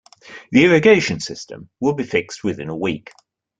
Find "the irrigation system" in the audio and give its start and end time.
0.49-1.69